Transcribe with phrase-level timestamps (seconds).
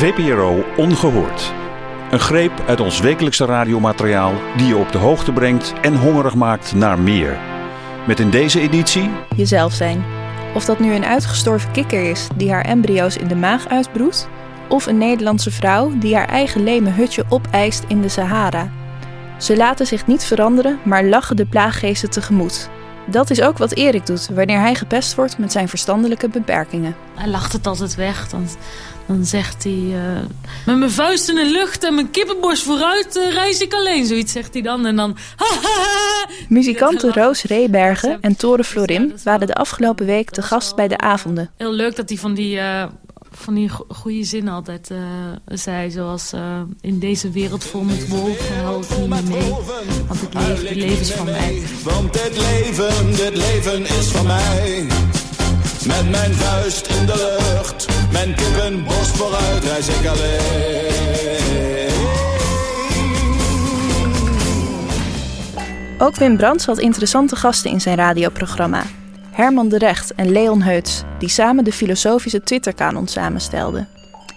[0.00, 1.52] VPRO Ongehoord.
[2.10, 6.74] Een greep uit ons wekelijkse radiomateriaal die je op de hoogte brengt en hongerig maakt
[6.74, 7.38] naar meer.
[8.06, 10.04] Met in deze editie jezelf zijn.
[10.54, 14.28] Of dat nu een uitgestorven kikker is die haar embryo's in de maag uitbroedt,
[14.68, 18.72] of een Nederlandse vrouw die haar eigen leme hutje opeist in de Sahara.
[19.38, 22.70] Ze laten zich niet veranderen, maar lachen de plaaggeesten tegemoet.
[23.10, 26.96] Dat is ook wat Erik doet wanneer hij gepest wordt met zijn verstandelijke beperkingen.
[27.14, 28.28] Hij lacht het altijd weg.
[28.28, 28.48] Dan,
[29.06, 29.72] dan zegt hij...
[29.72, 29.96] Uh,
[30.66, 34.06] met mijn vuist in de lucht en mijn kippenborst vooruit uh, reis ik alleen.
[34.06, 34.86] Zoiets zegt hij dan.
[34.86, 35.16] En dan...
[36.48, 41.50] Muzikanten Roos Reebergen en Tore Florin waren de afgelopen week te gast bij de avonden.
[41.56, 42.56] Heel leuk dat hij van die...
[42.56, 42.84] Uh,
[43.30, 44.98] van die goede zin altijd uh,
[45.44, 45.90] zei.
[45.90, 49.50] Zoals uh, in deze wereld vol met wolven hou ik niet meer mee.
[50.06, 51.62] Want het leven, het leven is van mij.
[51.84, 54.86] Want dit leven, dit leven is van mij.
[55.86, 60.90] Met mijn vuist in de lucht, mijn kippenborst vooruit, reis ik alleen.
[65.98, 68.82] Ook Wim Brands had interessante gasten in zijn radioprogramma.
[69.30, 73.88] Herman de Recht en Leon Heuts, die samen de filosofische Twitterkanon samenstelden.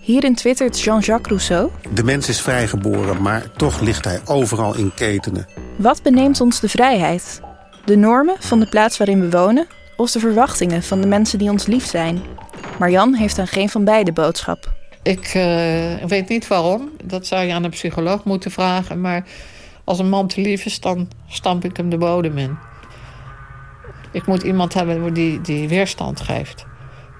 [0.00, 1.70] Hierin twittert Jean-Jacques Rousseau...
[1.94, 5.46] De mens is vrijgeboren, maar toch ligt hij overal in ketenen.
[5.76, 7.40] Wat beneemt ons de vrijheid?
[7.84, 9.66] De normen van de plaats waarin we wonen...
[9.96, 12.22] of de verwachtingen van de mensen die ons lief zijn?
[12.78, 14.72] Marjan heeft aan geen van beide boodschap.
[15.02, 16.90] Ik uh, weet niet waarom.
[17.04, 19.00] Dat zou je aan een psycholoog moeten vragen.
[19.00, 19.24] Maar
[19.84, 22.56] als een man te lief is, dan stamp ik hem de bodem in.
[24.14, 26.66] Ik moet iemand hebben die, die weerstand geeft.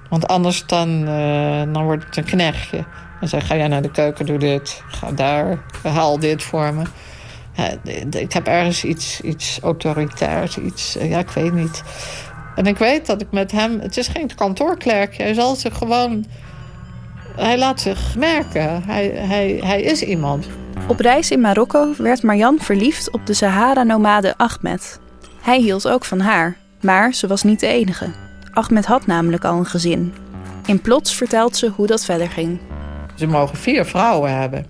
[0.09, 2.85] Want anders dan, uh, dan wordt het een knechtje.
[3.21, 4.83] Dan zeg ga jij naar de keuken, doe dit.
[4.87, 6.83] Ga daar, haal dit voor me.
[8.11, 11.83] ik heb ergens iets, iets autoritairs, iets, ja, ik weet niet.
[12.55, 13.81] En ik weet dat ik met hem...
[13.81, 15.17] Het is geen kantoorklerk.
[15.17, 16.25] Hij zal zich gewoon...
[17.37, 18.83] Hij laat zich merken.
[18.83, 20.47] Hij, hij, hij is iemand.
[20.89, 25.01] Op reis in Marokko werd Marjan verliefd op de Sahara-nomade Ahmed.
[25.43, 28.11] Hij hield ook van haar, maar ze was niet de enige.
[28.53, 30.15] Ahmed had namelijk al een gezin.
[30.67, 32.61] In plots vertelt ze hoe dat verder ging.
[33.15, 34.67] Ze mogen vier vrouwen hebben.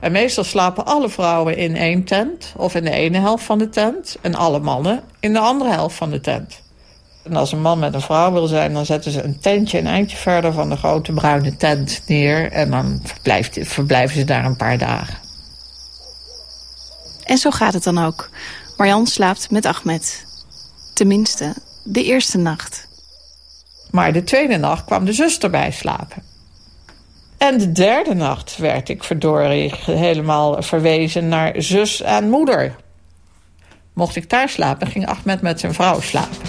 [0.00, 3.68] En meestal slapen alle vrouwen in één tent, of in de ene helft van de
[3.68, 6.60] tent, en alle mannen in de andere helft van de tent.
[7.24, 9.86] En als een man met een vrouw wil zijn, dan zetten ze een tentje een
[9.86, 12.52] eindje verder van de grote bruine tent neer.
[12.52, 15.18] En dan verblijft, verblijven ze daar een paar dagen.
[17.24, 18.30] En zo gaat het dan ook.
[18.76, 20.26] Marjan slaapt met Ahmed.
[20.98, 21.54] Tenminste,
[21.84, 22.88] de eerste nacht.
[23.90, 26.22] Maar de tweede nacht kwam de zuster bij slapen.
[27.36, 32.76] En de derde nacht werd ik verdorie helemaal verwezen naar zus en moeder.
[33.92, 36.48] Mocht ik daar slapen, ging Ahmed met zijn vrouw slapen.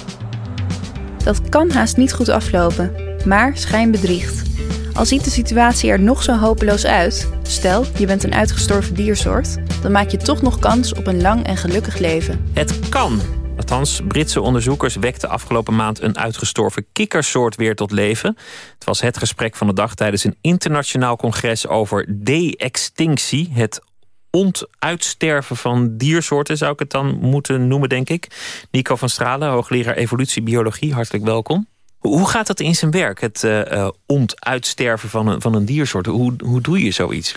[1.23, 2.95] Dat kan haast niet goed aflopen,
[3.25, 4.49] maar schijn bedriegt.
[4.93, 9.57] Al ziet de situatie er nog zo hopeloos uit, stel je bent een uitgestorven diersoort,
[9.81, 12.49] dan maak je toch nog kans op een lang en gelukkig leven.
[12.53, 13.38] Het kan.
[13.69, 18.38] Althans, Britse onderzoekers wekten afgelopen maand een uitgestorven kikkersoort weer tot leven.
[18.74, 23.50] Het was het gesprek van de dag tijdens een internationaal congres over de-extinctie.
[23.53, 23.81] Het
[24.30, 28.28] ontuitsterven van diersoorten zou ik het dan moeten noemen, denk ik.
[28.72, 31.68] Nico van Stralen, hoogleraar evolutiebiologie, hartelijk welkom.
[31.97, 36.06] Hoe gaat dat in zijn werk, het uh, ontuitsterven van een, van een diersoort?
[36.06, 37.36] Hoe, hoe doe je zoiets?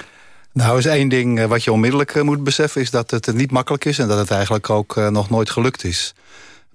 [0.53, 2.81] Nou, is één ding eh, wat je onmiddellijk moet beseffen...
[2.81, 6.15] is dat het niet makkelijk is en dat het eigenlijk ook nog nooit gelukt is.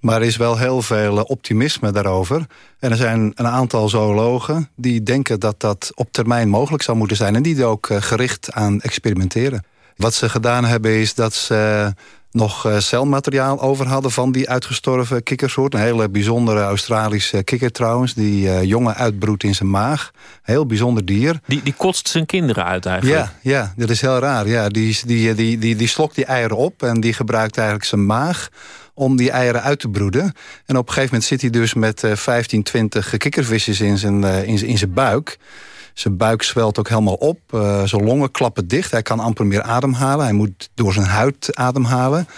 [0.00, 2.46] Maar er is wel heel veel optimisme daarover.
[2.78, 7.16] En er zijn een aantal zoologen die denken dat dat op termijn mogelijk zou moeten
[7.16, 7.36] zijn...
[7.36, 9.64] en die er ook gericht aan experimenteren.
[9.98, 11.92] Wat ze gedaan hebben is dat ze
[12.30, 15.74] nog eh, celmateriaal over hadden van die uitgestorven kikkersoort.
[15.74, 20.10] Een hele bijzondere Australische kikker trouwens, die uh, jongen uitbroedt in zijn maag.
[20.42, 21.40] Heel bijzonder dier.
[21.46, 23.30] Die, die kotst zijn kinderen uit eigenlijk?
[23.42, 24.48] Ja, ja dat is heel raar.
[24.48, 28.06] Ja, die, die, die, die, die slokt die eieren op en die gebruikt eigenlijk zijn
[28.06, 28.48] maag
[28.94, 30.32] om die eieren uit te broeden.
[30.66, 34.66] En op een gegeven moment zit hij dus met 15, 20 kikkervisjes in zijn, in,
[34.66, 35.38] in zijn buik.
[35.98, 37.38] Zijn buik zwelt ook helemaal op.
[37.54, 38.90] Uh, zijn longen klappen dicht.
[38.90, 40.24] Hij kan amper meer ademhalen.
[40.24, 42.28] Hij moet door zijn huid ademhalen.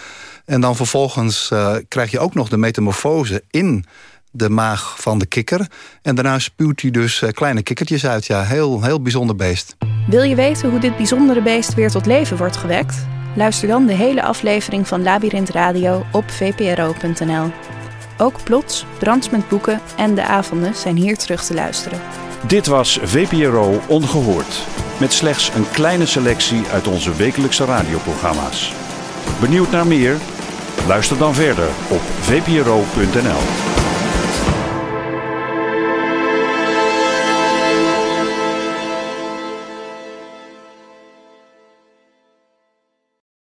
[0.45, 3.85] En dan vervolgens uh, krijg je ook nog de metamorfose in
[4.31, 5.67] de maag van de kikker.
[6.01, 8.25] En daarna spuwt hij dus uh, kleine kikkertjes uit.
[8.25, 9.75] Ja, heel, heel bijzonder beest.
[10.07, 13.05] Wil je weten hoe dit bijzondere beest weer tot leven wordt gewekt?
[13.35, 17.51] Luister dan de hele aflevering van Labyrinth Radio op vpro.nl.
[18.17, 21.99] Ook Plots, Brands met Boeken en De Avonden zijn hier terug te luisteren.
[22.47, 24.67] Dit was VPRO Ongehoord.
[24.99, 28.73] Met slechts een kleine selectie uit onze wekelijkse radioprogramma's.
[29.39, 30.17] Benieuwd naar meer?
[30.87, 33.70] Luister dan verder op vpro.nl.